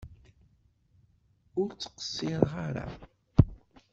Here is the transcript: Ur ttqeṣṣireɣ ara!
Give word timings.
Ur 1.61 1.69
ttqeṣṣireɣ 1.73 2.53
ara! 2.67 2.85